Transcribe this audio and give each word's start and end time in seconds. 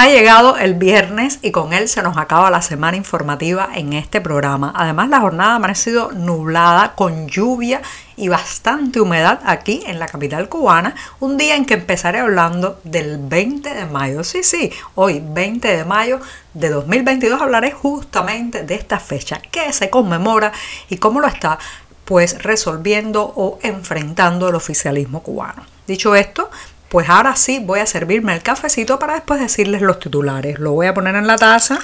Ha 0.00 0.08
llegado 0.08 0.56
el 0.56 0.76
viernes 0.76 1.40
y 1.42 1.50
con 1.50 1.74
él 1.74 1.86
se 1.86 2.02
nos 2.02 2.16
acaba 2.16 2.50
la 2.50 2.62
semana 2.62 2.96
informativa 2.96 3.68
en 3.74 3.92
este 3.92 4.22
programa. 4.22 4.72
Además, 4.74 5.10
la 5.10 5.20
jornada 5.20 5.52
ha 5.52 5.56
amanecido 5.56 6.10
nublada 6.12 6.94
con 6.94 7.28
lluvia 7.28 7.82
y 8.16 8.28
bastante 8.28 9.02
humedad 9.02 9.40
aquí 9.44 9.82
en 9.84 9.98
la 9.98 10.06
capital 10.06 10.48
cubana, 10.48 10.94
un 11.18 11.36
día 11.36 11.54
en 11.54 11.66
que 11.66 11.74
empezaré 11.74 12.20
hablando 12.20 12.80
del 12.82 13.18
20 13.18 13.74
de 13.74 13.84
mayo. 13.84 14.24
Sí, 14.24 14.42
sí, 14.42 14.72
hoy 14.94 15.22
20 15.22 15.68
de 15.68 15.84
mayo 15.84 16.18
de 16.54 16.70
2022 16.70 17.38
hablaré 17.38 17.70
justamente 17.70 18.62
de 18.62 18.76
esta 18.76 19.00
fecha, 19.00 19.42
que 19.50 19.70
se 19.74 19.90
conmemora 19.90 20.50
y 20.88 20.96
cómo 20.96 21.20
lo 21.20 21.26
está 21.26 21.58
pues 22.06 22.42
resolviendo 22.42 23.34
o 23.36 23.58
enfrentando 23.62 24.48
el 24.48 24.54
oficialismo 24.54 25.22
cubano. 25.22 25.62
Dicho 25.86 26.14
esto, 26.14 26.48
pues 26.90 27.08
ahora 27.08 27.36
sí 27.36 27.60
voy 27.60 27.78
a 27.78 27.86
servirme 27.86 28.34
el 28.34 28.42
cafecito 28.42 28.98
para 28.98 29.14
después 29.14 29.40
decirles 29.40 29.80
los 29.80 30.00
titulares. 30.00 30.58
Lo 30.58 30.72
voy 30.72 30.88
a 30.88 30.94
poner 30.94 31.14
en 31.14 31.28
la 31.28 31.36
taza. 31.36 31.78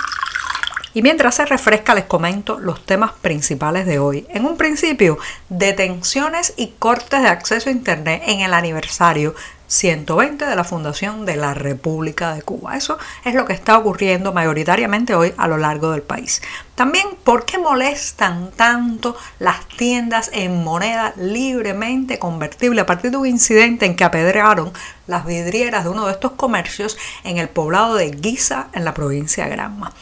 Y 0.95 1.02
mientras 1.02 1.37
se 1.37 1.46
refresca 1.46 1.95
les 1.95 2.06
comento 2.06 2.59
los 2.59 2.84
temas 2.84 3.12
principales 3.12 3.87
de 3.87 4.01
hoy. 4.01 4.27
En 4.30 4.45
un 4.45 4.56
principio, 4.56 5.19
detenciones 5.48 6.55
y 6.56 6.73
cortes 6.79 7.23
de 7.23 7.29
acceso 7.29 7.68
a 7.68 7.73
Internet 7.73 8.23
en 8.26 8.40
el 8.40 8.52
aniversario 8.52 9.37
120 9.67 10.45
de 10.45 10.57
la 10.57 10.65
fundación 10.65 11.27
de 11.27 11.37
la 11.37 11.55
República 11.55 12.35
de 12.35 12.43
Cuba. 12.43 12.77
Eso 12.77 12.99
es 13.25 13.35
lo 13.35 13.45
que 13.45 13.53
está 13.53 13.79
ocurriendo 13.79 14.33
mayoritariamente 14.33 15.15
hoy 15.15 15.35
a 15.37 15.49
lo 15.49 15.59
largo 15.59 15.91
del 15.91 16.03
país. 16.03 16.43
También, 16.75 17.07
¿por 17.25 17.45
qué 17.45 17.59
molestan 17.59 18.51
tanto 18.55 19.17
las 19.39 19.67
tiendas 19.67 20.31
en 20.33 20.63
moneda 20.63 21.15
libremente 21.17 22.19
convertible 22.19 22.83
a 22.83 22.87
partir 22.87 23.11
de 23.11 23.17
un 23.17 23.27
incidente 23.27 23.87
en 23.87 23.97
que 23.97 24.05
apedrearon 24.05 24.73
las 25.07 25.25
vidrieras 25.25 25.85
de 25.85 25.91
uno 25.91 26.07
de 26.07 26.13
estos 26.13 26.33
comercios 26.33 26.99
en 27.25 27.39
el 27.39 27.49
poblado 27.49 27.95
de 27.95 28.11
Guisa, 28.11 28.69
en 28.73 28.85
la 28.85 28.95
provincia 28.95 29.45
de 29.45 29.51
Granma? 29.51 29.93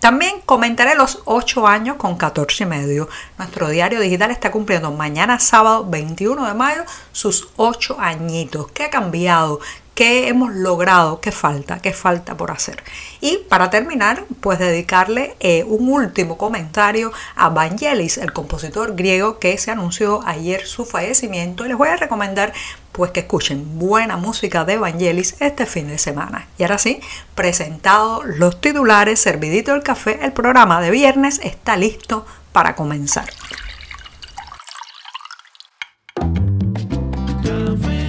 También 0.00 0.40
comentaré 0.46 0.94
los 0.94 1.22
8 1.24 1.66
años 1.66 1.96
con 1.96 2.16
14 2.16 2.64
y 2.64 2.66
medio. 2.66 3.08
Nuestro 3.36 3.68
diario 3.68 4.00
digital 4.00 4.30
está 4.30 4.52
cumpliendo 4.52 4.92
mañana 4.92 5.40
sábado 5.40 5.84
21 5.88 6.46
de 6.46 6.54
mayo 6.54 6.84
sus 7.10 7.48
8 7.56 7.96
añitos. 7.98 8.70
¿Qué 8.70 8.84
ha 8.84 8.90
cambiado? 8.90 9.58
¿Qué 9.98 10.28
hemos 10.28 10.54
logrado? 10.54 11.20
¿Qué 11.20 11.32
falta? 11.32 11.80
¿Qué 11.80 11.92
falta 11.92 12.36
por 12.36 12.52
hacer? 12.52 12.84
Y 13.20 13.38
para 13.48 13.68
terminar, 13.68 14.22
pues 14.40 14.60
dedicarle 14.60 15.34
eh, 15.40 15.64
un 15.64 15.88
último 15.88 16.38
comentario 16.38 17.10
a 17.34 17.48
Vangelis, 17.48 18.16
el 18.18 18.32
compositor 18.32 18.94
griego 18.94 19.40
que 19.40 19.58
se 19.58 19.72
anunció 19.72 20.20
ayer 20.24 20.64
su 20.64 20.84
fallecimiento. 20.84 21.64
Les 21.64 21.76
voy 21.76 21.88
a 21.88 21.96
recomendar 21.96 22.52
pues 22.98 23.12
que 23.12 23.20
escuchen 23.20 23.78
buena 23.78 24.16
música 24.16 24.64
de 24.64 24.76
Vangelis 24.76 25.36
este 25.38 25.66
fin 25.66 25.86
de 25.86 25.98
semana. 25.98 26.48
Y 26.58 26.64
ahora 26.64 26.78
sí, 26.78 26.98
presentado 27.36 28.24
los 28.24 28.60
titulares, 28.60 29.20
servidito 29.20 29.72
el 29.72 29.84
café, 29.84 30.18
el 30.24 30.32
programa 30.32 30.80
de 30.80 30.90
viernes 30.90 31.40
está 31.44 31.76
listo 31.76 32.26
para 32.50 32.74
comenzar. 32.74 33.26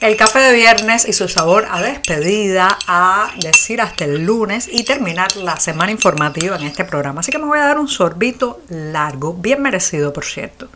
El 0.00 0.16
café 0.16 0.38
de 0.38 0.52
viernes 0.52 1.08
y 1.08 1.12
su 1.12 1.26
sabor 1.26 1.66
a 1.68 1.82
despedida, 1.82 2.78
a 2.86 3.32
decir 3.40 3.80
hasta 3.80 4.04
el 4.04 4.24
lunes 4.24 4.68
y 4.70 4.84
terminar 4.84 5.34
la 5.34 5.58
semana 5.58 5.90
informativa 5.90 6.54
en 6.54 6.62
este 6.62 6.84
programa. 6.84 7.18
Así 7.18 7.32
que 7.32 7.38
me 7.38 7.46
voy 7.46 7.58
a 7.58 7.66
dar 7.66 7.80
un 7.80 7.88
sorbito 7.88 8.60
largo, 8.68 9.34
bien 9.34 9.60
merecido 9.60 10.12
por 10.12 10.24
cierto. 10.24 10.68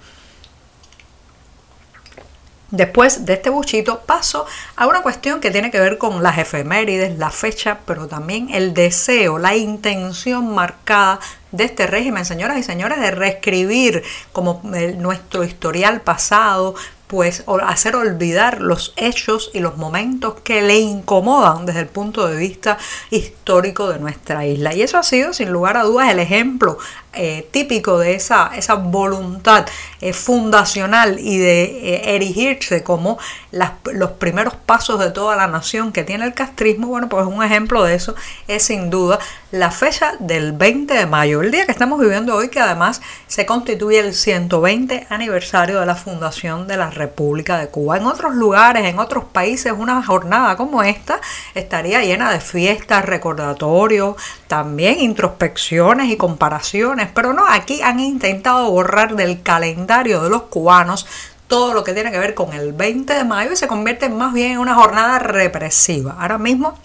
Después 2.72 3.24
de 3.24 3.34
este 3.34 3.50
buchito 3.50 4.00
paso 4.00 4.44
a 4.74 4.88
una 4.88 5.02
cuestión 5.02 5.40
que 5.40 5.52
tiene 5.52 5.70
que 5.70 5.78
ver 5.78 5.98
con 5.98 6.20
las 6.22 6.38
efemérides, 6.38 7.16
la 7.16 7.30
fecha, 7.30 7.78
pero 7.86 8.08
también 8.08 8.48
el 8.50 8.74
deseo, 8.74 9.38
la 9.38 9.54
intención 9.54 10.52
marcada 10.52 11.20
de 11.52 11.64
este 11.64 11.86
régimen, 11.86 12.24
señoras 12.24 12.58
y 12.58 12.64
señores, 12.64 12.98
de 12.98 13.10
reescribir 13.12 14.02
como 14.32 14.62
nuestro 14.64 15.44
historial 15.44 16.00
pasado, 16.00 16.74
pues 17.12 17.44
hacer 17.66 17.94
olvidar 17.94 18.62
los 18.62 18.94
hechos 18.96 19.50
y 19.52 19.60
los 19.60 19.76
momentos 19.76 20.36
que 20.40 20.62
le 20.62 20.78
incomodan 20.78 21.66
desde 21.66 21.80
el 21.80 21.86
punto 21.86 22.26
de 22.26 22.38
vista 22.38 22.78
histórico 23.10 23.90
de 23.90 23.98
nuestra 23.98 24.46
isla. 24.46 24.74
Y 24.74 24.80
eso 24.80 24.96
ha 24.96 25.02
sido, 25.02 25.34
sin 25.34 25.52
lugar 25.52 25.76
a 25.76 25.82
dudas, 25.82 26.08
el 26.08 26.20
ejemplo 26.20 26.78
eh, 27.14 27.46
típico 27.50 27.98
de 27.98 28.14
esa, 28.14 28.52
esa 28.56 28.74
voluntad 28.74 29.66
eh, 30.00 30.12
fundacional 30.12 31.18
y 31.18 31.36
de 31.36 31.62
eh, 31.62 32.14
erigirse 32.14 32.82
como 32.82 33.18
los 33.50 34.10
primeros 34.12 34.54
pasos 34.54 34.98
de 34.98 35.10
toda 35.10 35.36
la 35.36 35.46
nación 35.46 35.92
que 35.92 36.04
tiene 36.04 36.24
el 36.24 36.32
castrismo, 36.32 36.86
bueno, 36.86 37.10
pues 37.10 37.26
un 37.26 37.44
ejemplo 37.44 37.84
de 37.84 37.94
eso 37.94 38.14
es 38.48 38.62
sin 38.62 38.88
duda 38.88 39.18
la 39.52 39.70
fecha 39.70 40.14
del 40.18 40.52
20 40.52 40.94
de 40.94 41.04
mayo, 41.04 41.42
el 41.42 41.50
día 41.50 41.66
que 41.66 41.72
estamos 41.72 42.00
viviendo 42.00 42.34
hoy, 42.34 42.48
que 42.48 42.58
además 42.58 43.02
se 43.26 43.44
constituye 43.44 43.98
el 43.98 44.14
120 44.14 45.06
aniversario 45.10 45.78
de 45.78 45.84
la 45.84 45.94
fundación 45.94 46.66
de 46.66 46.78
la 46.78 46.88
República 46.88 47.58
de 47.58 47.68
Cuba. 47.68 47.98
En 47.98 48.06
otros 48.06 48.34
lugares, 48.34 48.86
en 48.86 48.98
otros 48.98 49.24
países, 49.24 49.74
una 49.76 50.02
jornada 50.02 50.56
como 50.56 50.82
esta 50.82 51.20
estaría 51.54 52.02
llena 52.02 52.32
de 52.32 52.40
fiestas, 52.40 53.04
recordatorios, 53.04 54.16
también 54.48 55.00
introspecciones 55.00 56.10
y 56.10 56.16
comparaciones, 56.16 57.01
pero 57.14 57.32
no, 57.32 57.46
aquí 57.46 57.82
han 57.82 58.00
intentado 58.00 58.70
borrar 58.70 59.16
del 59.16 59.42
calendario 59.42 60.22
de 60.22 60.30
los 60.30 60.42
cubanos 60.42 61.06
todo 61.46 61.74
lo 61.74 61.84
que 61.84 61.92
tiene 61.92 62.10
que 62.10 62.18
ver 62.18 62.34
con 62.34 62.52
el 62.54 62.72
20 62.72 63.12
de 63.12 63.24
mayo 63.24 63.52
y 63.52 63.56
se 63.56 63.68
convierte 63.68 64.08
más 64.08 64.32
bien 64.32 64.52
en 64.52 64.58
una 64.58 64.74
jornada 64.74 65.18
represiva. 65.18 66.16
Ahora 66.18 66.38
mismo 66.38 66.78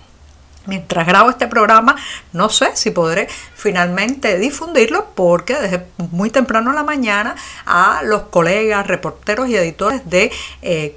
Mientras 0.67 1.07
grabo 1.07 1.29
este 1.29 1.47
programa, 1.47 1.95
no 2.33 2.49
sé 2.49 2.75
si 2.75 2.91
podré 2.91 3.29
finalmente 3.55 4.37
difundirlo 4.37 5.07
porque 5.15 5.55
desde 5.55 5.85
muy 6.11 6.29
temprano 6.29 6.69
en 6.69 6.75
la 6.75 6.83
mañana 6.83 7.35
a 7.65 8.01
los 8.03 8.23
colegas, 8.23 8.87
reporteros 8.87 9.49
y 9.49 9.55
editores 9.55 10.09
de 10.09 10.31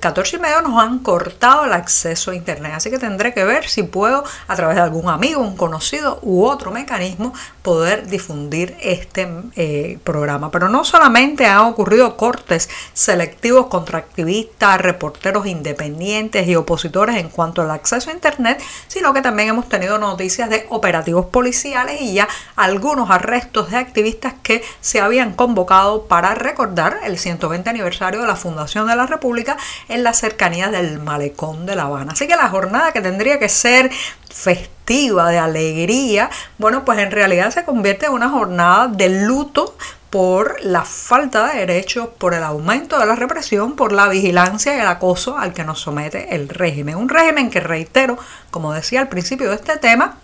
14 0.00 0.36
eh, 0.36 0.38
y 0.38 0.42
medio 0.42 0.62
nos 0.62 0.82
han 0.82 1.00
cortado 1.00 1.64
el 1.64 1.72
acceso 1.72 2.30
a 2.30 2.34
internet. 2.34 2.72
Así 2.74 2.90
que 2.90 2.98
tendré 2.98 3.32
que 3.34 3.44
ver 3.44 3.68
si 3.68 3.82
puedo 3.82 4.24
a 4.48 4.56
través 4.56 4.76
de 4.76 4.82
algún 4.82 5.08
amigo, 5.08 5.40
un 5.40 5.56
conocido 5.56 6.18
u 6.22 6.44
otro 6.44 6.70
mecanismo 6.70 7.32
poder 7.62 8.06
difundir 8.08 8.76
este 8.80 9.28
eh, 9.56 9.98
programa. 10.04 10.50
Pero 10.50 10.68
no 10.68 10.84
solamente 10.84 11.46
han 11.46 11.60
ocurrido 11.60 12.16
cortes 12.16 12.68
selectivos 12.92 13.66
contra 13.66 13.98
activistas, 13.98 14.80
reporteros 14.80 15.46
independientes 15.46 16.46
y 16.46 16.56
opositores 16.56 17.16
en 17.16 17.28
cuanto 17.28 17.62
al 17.62 17.70
acceso 17.70 18.10
a 18.10 18.12
internet, 18.12 18.62
sino 18.88 19.12
que 19.12 19.22
también 19.22 19.50
hemos 19.50 19.68
tenido 19.68 19.98
noticias 19.98 20.48
de 20.50 20.66
operativos 20.70 21.26
policiales 21.26 22.00
y 22.00 22.14
ya 22.14 22.28
algunos 22.56 23.10
arrestos 23.10 23.70
de 23.70 23.76
activistas 23.76 24.34
que 24.42 24.62
se 24.80 24.99
habían 25.00 25.34
convocado 25.34 26.06
para 26.06 26.34
recordar 26.34 26.98
el 27.04 27.18
120 27.18 27.68
aniversario 27.68 28.20
de 28.20 28.26
la 28.26 28.36
Fundación 28.36 28.86
de 28.86 28.96
la 28.96 29.06
República 29.06 29.56
en 29.88 30.02
las 30.02 30.18
cercanías 30.18 30.70
del 30.70 30.98
malecón 31.00 31.66
de 31.66 31.76
La 31.76 31.84
Habana. 31.84 32.12
Así 32.12 32.26
que 32.26 32.36
la 32.36 32.48
jornada 32.48 32.92
que 32.92 33.00
tendría 33.00 33.38
que 33.38 33.48
ser 33.48 33.90
festiva, 34.32 35.30
de 35.30 35.38
alegría, 35.38 36.30
bueno, 36.58 36.84
pues 36.84 36.98
en 36.98 37.12
realidad 37.12 37.52
se 37.52 37.64
convierte 37.64 38.06
en 38.06 38.12
una 38.12 38.28
jornada 38.28 38.88
de 38.88 39.08
luto 39.08 39.76
por 40.10 40.56
la 40.62 40.84
falta 40.84 41.46
de 41.46 41.60
derechos, 41.60 42.08
por 42.18 42.34
el 42.34 42.42
aumento 42.42 42.98
de 42.98 43.06
la 43.06 43.14
represión, 43.14 43.76
por 43.76 43.92
la 43.92 44.08
vigilancia 44.08 44.76
y 44.76 44.80
el 44.80 44.86
acoso 44.88 45.38
al 45.38 45.52
que 45.52 45.62
nos 45.62 45.80
somete 45.80 46.34
el 46.34 46.48
régimen. 46.48 46.96
Un 46.96 47.08
régimen 47.08 47.50
que, 47.50 47.60
reitero, 47.60 48.18
como 48.50 48.72
decía 48.72 49.00
al 49.00 49.08
principio 49.08 49.48
de 49.50 49.54
este 49.54 49.76
tema, 49.76 50.16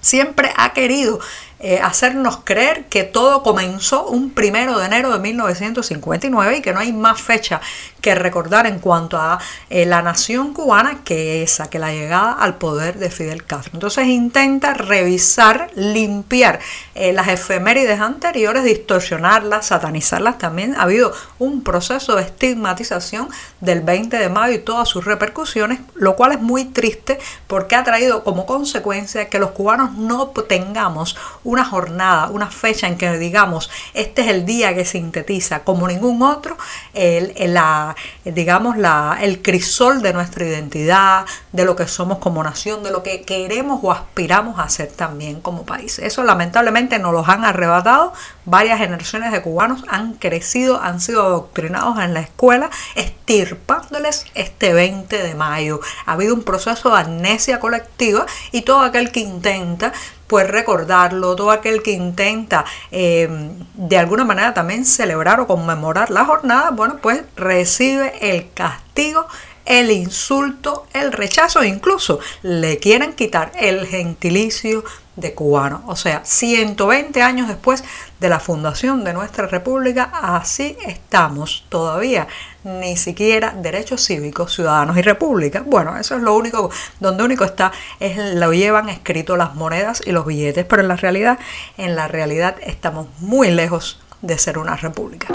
siempre 0.00 0.52
ha 0.56 0.72
querido 0.72 1.18
eh, 1.58 1.80
hacernos 1.82 2.40
creer 2.44 2.84
que 2.84 3.02
todo 3.04 3.42
comenzó 3.42 4.06
un 4.06 4.30
primero 4.30 4.78
de 4.78 4.86
enero 4.86 5.10
de 5.10 5.18
1959 5.18 6.58
y 6.58 6.62
que 6.62 6.74
no 6.74 6.80
hay 6.80 6.92
más 6.92 7.20
fecha 7.20 7.62
que 8.02 8.14
recordar 8.14 8.66
en 8.66 8.78
cuanto 8.78 9.16
a 9.18 9.40
eh, 9.70 9.86
la 9.86 10.02
nación 10.02 10.52
cubana 10.52 11.00
que 11.02 11.42
esa, 11.42 11.68
que 11.70 11.78
la 11.78 11.92
llegada 11.92 12.32
al 12.32 12.56
poder 12.56 12.98
de 12.98 13.10
Fidel 13.10 13.44
Castro. 13.44 13.72
Entonces 13.74 14.06
intenta 14.06 14.74
revisar, 14.74 15.70
limpiar 15.74 16.60
eh, 16.94 17.12
las 17.12 17.28
efemérides 17.28 18.00
anteriores, 18.00 18.62
distorsionarlas, 18.62 19.66
satanizarlas 19.66 20.38
también. 20.38 20.76
Ha 20.76 20.82
habido 20.82 21.12
un 21.38 21.64
proceso 21.64 22.16
de 22.16 22.22
estigmatización 22.22 23.28
del 23.60 23.80
20 23.80 24.18
de 24.18 24.28
mayo 24.28 24.54
y 24.54 24.58
todas 24.58 24.88
sus 24.88 25.04
repercusiones, 25.04 25.80
lo 25.94 26.16
cual 26.16 26.32
es 26.32 26.40
muy 26.40 26.66
triste 26.66 27.18
porque 27.46 27.76
ha 27.76 27.82
traído 27.82 28.24
como 28.24 28.46
consecuencia 28.46 29.28
que 29.28 29.38
los 29.38 29.50
cubanos 29.50 29.94
no 29.94 30.28
tengamos 30.28 31.16
una 31.46 31.64
jornada, 31.64 32.28
una 32.28 32.50
fecha 32.50 32.88
en 32.88 32.98
que 32.98 33.16
digamos, 33.18 33.70
este 33.94 34.22
es 34.22 34.28
el 34.28 34.44
día 34.44 34.74
que 34.74 34.84
sintetiza 34.84 35.60
como 35.60 35.86
ningún 35.86 36.22
otro, 36.22 36.56
el, 36.92 37.32
la, 37.54 37.94
digamos, 38.24 38.76
la, 38.76 39.18
el 39.20 39.42
crisol 39.42 40.02
de 40.02 40.12
nuestra 40.12 40.44
identidad, 40.44 41.24
de 41.52 41.64
lo 41.64 41.76
que 41.76 41.86
somos 41.86 42.18
como 42.18 42.42
nación, 42.42 42.82
de 42.82 42.90
lo 42.90 43.02
que 43.02 43.22
queremos 43.22 43.80
o 43.82 43.92
aspiramos 43.92 44.58
a 44.58 44.68
ser 44.68 44.88
también 44.88 45.40
como 45.40 45.64
país. 45.64 46.00
Eso 46.00 46.24
lamentablemente 46.24 46.98
nos 46.98 47.12
los 47.12 47.28
han 47.28 47.44
arrebatado. 47.44 48.12
Varias 48.44 48.78
generaciones 48.78 49.32
de 49.32 49.42
cubanos 49.42 49.84
han 49.88 50.14
crecido, 50.14 50.80
han 50.82 51.00
sido 51.00 51.22
adoctrinados 51.22 51.98
en 52.00 52.12
la 52.12 52.20
escuela, 52.20 52.70
estirpándoles 52.96 54.26
este 54.34 54.72
20 54.72 55.22
de 55.22 55.34
mayo. 55.34 55.80
Ha 56.06 56.12
habido 56.12 56.34
un 56.34 56.42
proceso 56.42 56.90
de 56.90 57.00
amnesia 57.00 57.60
colectiva 57.60 58.26
y 58.50 58.62
todo 58.62 58.80
aquel 58.80 59.12
que 59.12 59.20
intenta 59.20 59.92
pues 60.26 60.48
recordarlo, 60.48 61.36
todo 61.36 61.50
aquel 61.50 61.82
que 61.82 61.92
intenta 61.92 62.64
eh, 62.90 63.28
de 63.74 63.98
alguna 63.98 64.24
manera 64.24 64.54
también 64.54 64.84
celebrar 64.84 65.40
o 65.40 65.46
conmemorar 65.46 66.10
la 66.10 66.24
jornada, 66.24 66.70
bueno, 66.70 66.98
pues 67.00 67.22
recibe 67.36 68.14
el 68.20 68.52
castigo 68.52 69.26
el 69.66 69.90
insulto, 69.90 70.86
el 70.92 71.12
rechazo, 71.12 71.62
incluso 71.64 72.20
le 72.42 72.78
quieren 72.78 73.14
quitar 73.14 73.50
el 73.58 73.86
gentilicio 73.86 74.84
de 75.16 75.34
cubano. 75.34 75.82
O 75.86 75.96
sea, 75.96 76.22
120 76.24 77.22
años 77.22 77.48
después 77.48 77.82
de 78.20 78.28
la 78.28 78.38
fundación 78.38 79.04
de 79.04 79.12
nuestra 79.12 79.46
república, 79.46 80.10
así 80.12 80.76
estamos 80.86 81.64
todavía. 81.68 82.28
Ni 82.64 82.96
siquiera 82.96 83.54
derechos 83.56 84.04
cívicos, 84.04 84.54
ciudadanos 84.54 84.96
y 84.96 85.02
república. 85.02 85.62
Bueno, 85.64 85.96
eso 85.96 86.16
es 86.16 86.22
lo 86.22 86.34
único, 86.34 86.70
donde 87.00 87.24
único 87.24 87.44
está, 87.44 87.72
es 88.00 88.16
lo 88.34 88.52
llevan 88.52 88.88
escrito 88.88 89.36
las 89.36 89.54
monedas 89.54 90.02
y 90.04 90.12
los 90.12 90.26
billetes, 90.26 90.64
pero 90.64 90.82
en 90.82 90.88
la 90.88 90.96
realidad, 90.96 91.38
en 91.78 91.96
la 91.96 92.08
realidad 92.08 92.56
estamos 92.62 93.08
muy 93.20 93.50
lejos 93.50 94.00
de 94.22 94.38
ser 94.38 94.58
una 94.58 94.76
república. 94.76 95.28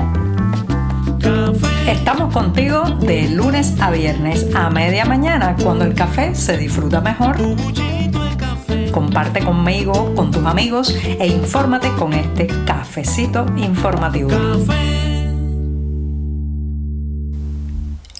Estamos 1.87 2.33
contigo 2.33 2.83
de 2.99 3.29
lunes 3.29 3.73
a 3.79 3.91
viernes 3.91 4.47
a 4.55 4.69
media 4.69 5.05
mañana, 5.05 5.55
cuando 5.61 5.85
el 5.85 5.93
café 5.93 6.35
se 6.35 6.57
disfruta 6.57 7.01
mejor. 7.01 7.37
Comparte 8.91 9.43
conmigo, 9.43 10.13
con 10.15 10.31
tus 10.31 10.45
amigos 10.45 10.95
e 11.03 11.27
infórmate 11.27 11.89
con 11.97 12.13
este 12.13 12.47
cafecito 12.65 13.45
informativo. 13.57 14.29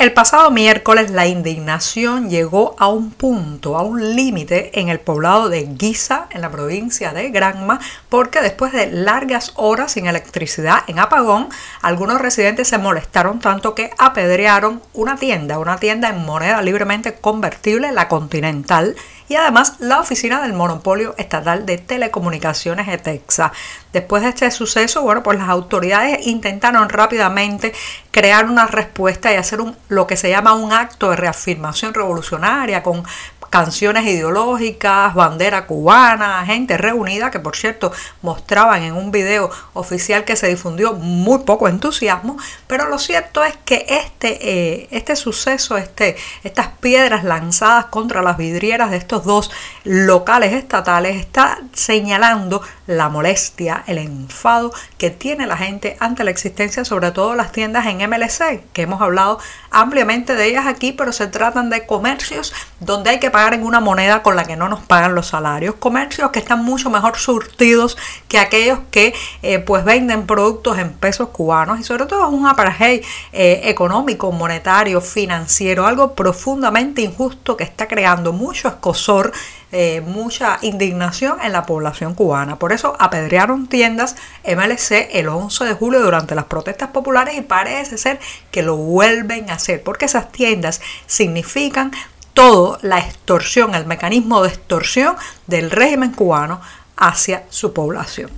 El 0.02 0.14
pasado 0.14 0.50
miércoles 0.50 1.12
la 1.12 1.28
indignación 1.28 2.32
llegó 2.32 2.76
a 2.80 2.88
un 2.88 3.12
punto, 3.12 3.78
a 3.78 3.84
un 3.84 4.16
límite 4.16 4.80
en 4.80 4.90
el 4.90 5.00
poblado 5.00 5.48
de 5.48 5.62
Guisa, 5.62 6.26
en 6.32 6.42
la 6.42 6.50
provincia 6.50 7.14
de 7.14 7.30
Granma, 7.30 7.80
porque 8.10 8.42
después 8.42 8.74
de 8.74 8.88
largas 8.88 9.52
horas 9.58 9.92
sin 9.92 10.08
electricidad 10.08 10.80
en 10.88 10.98
apagón, 10.98 11.50
algunos 11.84 12.20
residentes 12.20 12.68
se 12.68 12.80
molestaron 12.80 13.40
tanto 13.40 13.76
que 13.76 13.92
apedrearon 14.00 14.82
una 14.94 15.18
tienda, 15.18 15.60
una 15.60 15.78
tienda 15.78 16.10
en 16.10 16.26
moneda 16.26 16.64
libremente 16.64 17.14
convertible, 17.14 17.92
la 17.92 18.08
Continental, 18.08 18.96
y 19.32 19.36
además 19.38 19.76
la 19.80 20.02
oficina 20.02 20.42
del 20.42 20.52
monopolio 20.52 21.16
estatal 21.18 21.66
de 21.66 21.78
telecomunicaciones 21.78 22.86
de 22.86 22.98
Texas. 22.98 23.54
Después 23.94 24.24
de 24.24 24.30
este 24.30 24.52
suceso, 24.52 25.04
bueno, 25.04 25.24
pues 25.24 25.40
las 25.40 25.48
autoridades 25.48 26.28
intentaron 26.28 26.90
rápidamente 26.90 27.72
crear 28.12 28.44
una 28.48 28.68
respuesta 28.68 29.32
y 29.32 29.38
hacer 29.38 29.62
un, 29.62 29.74
lo 29.88 30.06
que 30.06 30.18
se 30.18 30.30
llama 30.30 30.54
un 30.54 30.74
acto 30.74 31.12
de 31.12 31.16
reafirmación 31.16 31.94
revolucionaria 31.94 32.84
con 32.84 33.06
canciones 33.52 34.06
ideológicas, 34.06 35.14
bandera 35.14 35.68
cubana, 35.68 36.44
gente 36.46 36.78
reunida, 36.78 37.30
que 37.32 37.40
por 37.40 37.58
cierto 37.58 37.92
mostraban 38.22 38.82
en 38.82 38.94
un 38.94 39.12
video 39.12 39.52
oficial 39.74 40.24
que 40.24 40.38
se 40.38 40.48
difundió 40.48 40.94
muy 40.94 41.40
poco 41.40 41.68
entusiasmo, 41.68 42.38
pero 42.66 42.88
lo 42.88 42.98
cierto 42.98 43.44
es 43.44 43.58
que 43.66 43.86
este, 43.90 44.40
eh, 44.42 44.88
este 44.92 45.18
suceso, 45.18 45.76
este, 45.78 46.16
estas 46.44 46.70
piedras 46.80 47.26
lanzadas 47.26 47.88
contra 47.88 48.22
las 48.22 48.38
vidrieras 48.38 48.90
de 48.90 48.98
estos 48.98 49.26
dos 49.26 49.52
locales 49.84 50.54
estatales 50.54 51.18
está 51.18 51.60
señalando 51.74 52.62
la 52.88 53.10
molestia, 53.10 53.84
el 53.86 53.98
enfado 53.98 54.72
que 54.98 55.10
tiene 55.10 55.46
la 55.46 55.58
gente 55.58 55.98
ante 56.00 56.24
la 56.24 56.32
existencia, 56.32 56.86
sobre 56.86 57.12
todo 57.12 57.36
las 57.36 57.52
tiendas 57.52 57.86
en 57.88 57.98
MLC, 57.98 58.64
que 58.72 58.84
hemos 58.84 59.02
hablado 59.02 59.40
ampliamente 59.72 60.36
de 60.36 60.48
ellas 60.48 60.68
aquí, 60.68 60.94
pero 60.94 61.12
se 61.12 61.28
tratan 61.28 61.70
de 61.70 61.86
comercios 61.86 62.54
donde 62.80 63.10
hay 63.10 63.20
que 63.20 63.30
en 63.50 63.64
una 63.64 63.80
moneda 63.80 64.22
con 64.22 64.36
la 64.36 64.46
que 64.46 64.56
no 64.56 64.70
nos 64.70 64.82
pagan 64.82 65.16
los 65.16 65.28
salarios. 65.28 65.76
Comercios 65.76 66.30
que 66.32 66.40
están 66.40 66.64
mucho 66.64 66.90
mejor 66.90 67.18
surtidos 67.18 67.98
que 68.28 68.40
aquellos 68.40 68.80
que 68.92 69.14
eh, 69.42 69.60
pues 69.60 69.84
venden 69.84 70.28
productos 70.28 70.78
en 70.78 70.94
pesos 70.94 71.30
cubanos 71.30 71.80
y 71.80 71.84
sobre 71.84 72.06
todo 72.06 72.28
es 72.28 72.34
un 72.34 72.48
apartheid 72.48 73.04
eh, 73.34 73.62
económico, 73.66 74.32
monetario, 74.32 75.02
financiero, 75.02 75.88
algo 75.88 76.14
profundamente 76.14 77.02
injusto 77.02 77.58
que 77.58 77.64
está 77.64 77.88
creando 77.88 78.32
mucho 78.32 78.68
escosor 78.68 79.32
eh, 79.74 80.02
mucha 80.02 80.60
indignación 80.64 81.38
en 81.42 81.54
la 81.54 81.66
población 81.66 82.14
cubana. 82.14 82.60
Por 82.60 82.74
eso 82.74 82.98
apedrearon 83.00 83.68
tiendas 83.68 84.18
MLC 84.44 85.08
el 85.14 85.30
11 85.30 85.64
de 85.64 85.74
julio 85.74 86.02
durante 86.02 86.36
las 86.36 86.46
protestas 86.46 86.90
populares 86.90 87.38
y 87.38 87.42
parece 87.42 87.98
ser 87.98 88.20
que 88.52 88.64
lo 88.64 88.76
vuelven 88.76 89.50
a 89.50 89.54
hacer 89.54 89.82
porque 89.82 90.06
esas 90.06 90.30
tiendas 90.30 90.82
significan 91.06 91.94
todo 92.34 92.78
la 92.82 93.00
extorsión, 93.00 93.76
el 93.76 93.86
mecanismo 93.86 94.42
de 94.42 94.50
extorsión 94.50 95.16
del 95.48 95.72
régimen 95.72 96.12
cubano 96.12 96.62
hacia 96.98 97.44
su 97.50 97.74
población. 97.74 98.30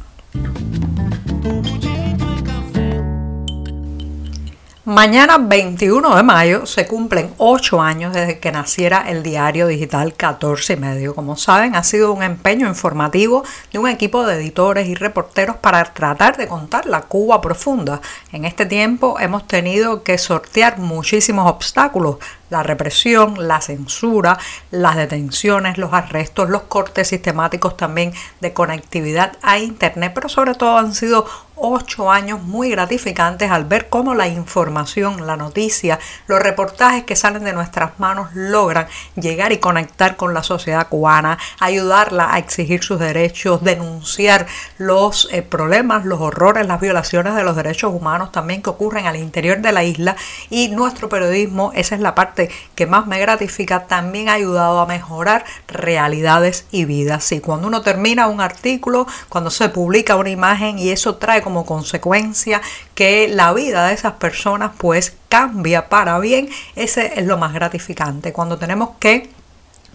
Mañana 4.85 5.37
21 5.37 6.13
de 6.13 6.23
mayo 6.23 6.65
se 6.65 6.85
cumplen 6.85 7.33
8 7.37 7.81
años 7.81 8.11
desde 8.11 8.39
que 8.39 8.51
naciera 8.51 9.05
el 9.07 9.23
diario 9.23 9.67
digital 9.67 10.13
14 10.13 10.73
y 10.73 10.75
medio. 10.75 11.15
Como 11.15 11.37
saben, 11.37 11.77
ha 11.77 11.83
sido 11.83 12.11
un 12.11 12.21
empeño 12.21 12.67
informativo 12.67 13.45
de 13.71 13.79
un 13.79 13.87
equipo 13.87 14.25
de 14.25 14.35
editores 14.35 14.89
y 14.89 14.95
reporteros 14.95 15.55
para 15.55 15.85
tratar 15.85 16.35
de 16.35 16.49
contar 16.49 16.85
la 16.85 17.03
Cuba 17.03 17.39
profunda. 17.39 18.01
En 18.33 18.43
este 18.43 18.65
tiempo 18.65 19.17
hemos 19.21 19.47
tenido 19.47 20.03
que 20.03 20.17
sortear 20.17 20.77
muchísimos 20.79 21.49
obstáculos, 21.49 22.17
la 22.53 22.63
represión, 22.63 23.47
la 23.47 23.59
censura, 23.61 24.37
las 24.69 24.95
detenciones, 24.95 25.79
los 25.79 25.91
arrestos, 25.91 26.49
los 26.49 26.61
cortes 26.63 27.07
sistemáticos 27.07 27.75
también 27.75 28.13
de 28.41 28.53
conectividad 28.53 29.33
a 29.41 29.57
Internet, 29.57 30.11
pero 30.13 30.29
sobre 30.29 30.53
todo 30.53 30.77
han 30.77 30.93
sido 30.93 31.25
ocho 31.55 32.11
años 32.11 32.41
muy 32.41 32.69
gratificantes 32.69 33.49
al 33.49 33.65
ver 33.65 33.87
cómo 33.89 34.15
la 34.15 34.27
información, 34.27 35.25
la 35.25 35.37
noticia, 35.37 35.99
los 36.27 36.41
reportajes 36.41 37.03
que 37.03 37.15
salen 37.15 37.43
de 37.43 37.53
nuestras 37.53 37.99
manos 37.99 38.29
logran 38.33 38.87
llegar 39.15 39.51
y 39.51 39.59
conectar 39.59 40.15
con 40.15 40.33
la 40.33 40.43
sociedad 40.43 40.87
cubana, 40.89 41.37
ayudarla 41.59 42.33
a 42.33 42.39
exigir 42.39 42.83
sus 42.83 42.99
derechos, 42.99 43.63
denunciar 43.63 44.45
los 44.77 45.29
eh, 45.31 45.41
problemas, 45.41 46.05
los 46.05 46.19
horrores, 46.19 46.67
las 46.67 46.81
violaciones 46.81 47.35
de 47.35 47.43
los 47.43 47.55
derechos 47.55 47.93
humanos 47.93 48.31
también 48.31 48.61
que 48.61 48.69
ocurren 48.69 49.05
al 49.05 49.15
interior 49.15 49.59
de 49.59 49.71
la 49.71 49.83
isla. 49.83 50.15
Y 50.49 50.69
nuestro 50.69 51.07
periodismo, 51.07 51.71
esa 51.75 51.95
es 51.95 52.01
la 52.01 52.15
parte 52.15 52.42
que 52.75 52.87
más 52.87 53.07
me 53.07 53.19
gratifica, 53.19 53.87
también 53.87 54.29
ha 54.29 54.33
ayudado 54.33 54.79
a 54.79 54.85
mejorar 54.85 55.45
realidades 55.67 56.65
y 56.71 56.85
vidas. 56.85 57.31
Y 57.31 57.39
cuando 57.39 57.67
uno 57.67 57.81
termina 57.81 58.27
un 58.27 58.41
artículo, 58.41 59.07
cuando 59.29 59.49
se 59.49 59.69
publica 59.69 60.15
una 60.15 60.29
imagen 60.29 60.79
y 60.79 60.89
eso 60.89 61.15
trae 61.15 61.41
como 61.41 61.65
consecuencia 61.65 62.61
que 62.95 63.27
la 63.27 63.53
vida 63.53 63.87
de 63.87 63.93
esas 63.93 64.13
personas 64.13 64.71
pues 64.77 65.15
cambia 65.29 65.89
para 65.89 66.19
bien, 66.19 66.49
ese 66.75 67.19
es 67.19 67.25
lo 67.25 67.37
más 67.37 67.53
gratificante. 67.53 68.33
Cuando 68.33 68.57
tenemos 68.57 68.91
que 68.99 69.29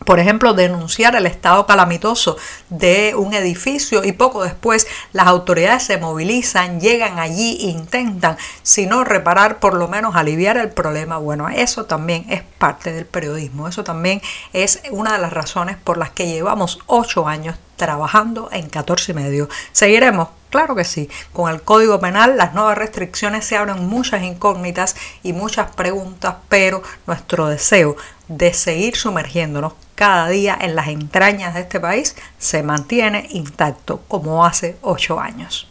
por 0.04 0.20
ejemplo, 0.20 0.54
denunciar 0.54 1.16
el 1.16 1.26
estado 1.26 1.66
calamitoso 1.66 2.36
de 2.70 3.14
un 3.16 3.34
edificio 3.34 4.04
y 4.04 4.12
poco 4.12 4.42
después 4.42 4.86
las 5.12 5.26
autoridades 5.26 5.82
se 5.82 5.98
movilizan, 5.98 6.80
llegan 6.80 7.18
allí, 7.18 7.58
intentan, 7.60 8.36
si 8.62 8.86
no 8.86 9.04
reparar, 9.04 9.58
por 9.60 9.74
lo 9.74 9.88
menos 9.88 10.16
aliviar 10.16 10.56
el 10.56 10.70
problema. 10.70 11.18
Bueno, 11.18 11.48
eso 11.48 11.84
también 11.84 12.26
es 12.30 12.42
parte 12.58 12.92
del 12.92 13.06
periodismo, 13.06 13.68
eso 13.68 13.84
también 13.84 14.22
es 14.52 14.82
una 14.90 15.12
de 15.12 15.18
las 15.18 15.32
razones 15.32 15.76
por 15.76 15.98
las 15.98 16.10
que 16.10 16.26
llevamos 16.26 16.78
ocho 16.86 17.28
años 17.28 17.56
trabajando 17.76 18.48
en 18.52 18.68
14 18.68 19.12
y 19.12 19.14
medio. 19.14 19.48
Seguiremos, 19.72 20.28
claro 20.50 20.74
que 20.74 20.84
sí. 20.84 21.08
Con 21.32 21.50
el 21.50 21.62
Código 21.62 22.00
Penal, 22.00 22.36
las 22.36 22.54
nuevas 22.54 22.78
restricciones 22.78 23.44
se 23.44 23.56
abren 23.56 23.86
muchas 23.86 24.22
incógnitas 24.22 24.96
y 25.22 25.32
muchas 25.32 25.70
preguntas, 25.74 26.36
pero 26.48 26.82
nuestro 27.06 27.46
deseo 27.48 27.96
de 28.28 28.52
seguir 28.52 28.96
sumergiéndonos 28.96 29.72
cada 29.94 30.28
día 30.28 30.56
en 30.60 30.76
las 30.76 30.88
entrañas 30.88 31.54
de 31.54 31.60
este 31.60 31.80
país 31.80 32.14
se 32.38 32.62
mantiene 32.62 33.26
intacto 33.30 34.02
como 34.06 34.44
hace 34.44 34.76
ocho 34.82 35.18
años. 35.18 35.68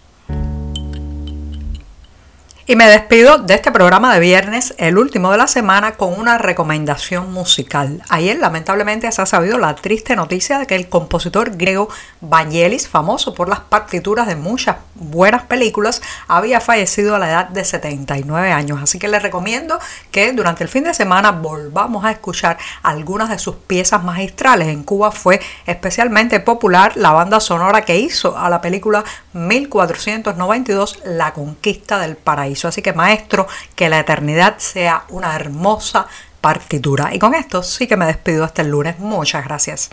Y 2.70 2.76
me 2.76 2.90
despido 2.90 3.38
de 3.38 3.54
este 3.54 3.72
programa 3.72 4.14
de 4.14 4.20
viernes, 4.20 4.76
el 4.78 4.98
último 4.98 5.32
de 5.32 5.38
la 5.38 5.48
semana, 5.48 5.94
con 5.94 6.20
una 6.20 6.38
recomendación 6.38 7.32
musical. 7.32 8.02
Ayer 8.10 8.38
lamentablemente 8.40 9.10
se 9.10 9.22
ha 9.22 9.26
sabido 9.26 9.58
la 9.58 9.74
triste 9.76 10.18
noticia 10.18 10.60
de 10.60 10.68
que 10.68 10.76
el 10.76 10.90
compositor 10.90 11.56
griego 11.56 11.88
Vangelis, 12.20 12.90
famoso 12.90 13.34
por 13.34 13.48
las 13.48 13.62
partituras 13.62 14.28
de 14.28 14.36
muchas 14.36 14.76
buenas 14.96 15.44
películas, 15.44 16.02
había 16.28 16.60
fallecido 16.60 17.16
a 17.16 17.20
la 17.20 17.30
edad 17.30 17.48
de 17.48 17.64
79 17.64 18.52
años. 18.52 18.82
Así 18.84 19.00
que 19.00 19.08
les 19.08 19.24
recomiendo 19.24 19.80
que 20.12 20.34
durante 20.34 20.66
el 20.66 20.70
fin 20.70 20.84
de 20.84 20.94
semana 20.94 21.32
volvamos 21.32 22.04
a 22.04 22.12
escuchar 22.12 22.58
algunas 22.84 23.30
de 23.30 23.40
sus 23.40 23.56
piezas 23.56 24.04
magistrales. 24.04 24.68
En 24.68 24.84
Cuba 24.84 25.12
fue 25.14 25.40
especialmente 25.66 26.42
popular 26.42 26.98
la 26.98 27.14
banda 27.14 27.40
sonora 27.40 27.84
que 27.84 27.98
hizo 27.98 28.38
a 28.38 28.50
la 28.50 28.60
película 28.60 29.06
1492, 29.38 31.02
La 31.06 31.34
Conquista 31.34 32.00
del 32.00 32.16
Paraíso. 32.16 32.68
Así 32.68 32.82
que 32.82 32.94
maestro, 32.94 33.48
que 33.76 33.90
la 33.90 34.00
eternidad 34.00 34.58
sea 34.58 35.06
una 35.10 35.36
hermosa 35.36 36.08
partitura. 36.42 37.14
Y 37.14 37.20
con 37.20 37.36
esto 37.36 37.64
sí 37.64 37.88
que 37.88 37.98
me 37.98 38.06
despido 38.06 38.44
hasta 38.44 38.62
el 38.62 38.70
lunes. 38.70 39.00
Muchas 39.00 39.46
gracias. 39.46 39.90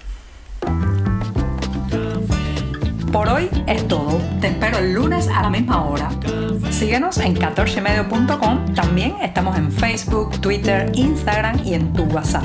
Por 3.12 3.28
hoy 3.28 3.48
es 3.68 3.86
todo. 3.86 4.20
Te 4.40 4.48
espero 4.48 4.78
el 4.78 4.92
lunes 4.92 5.28
a 5.28 5.42
la 5.42 5.50
misma 5.50 5.84
hora. 5.84 6.10
Síguenos 6.70 7.18
en 7.18 7.36
14medio.com. 7.36 8.74
También 8.74 9.14
estamos 9.22 9.56
en 9.56 9.70
Facebook, 9.70 10.40
Twitter, 10.40 10.90
Instagram 10.94 11.64
y 11.64 11.74
en 11.74 11.92
tu 11.92 12.02
WhatsApp. 12.04 12.44